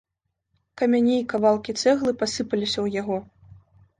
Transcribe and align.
Камяні 0.81 1.11
і 1.19 1.25
кавалкі 1.33 1.75
цэглы 1.81 2.11
пасыпаліся 2.21 2.75
ў 2.85 2.87
яго. 3.01 3.17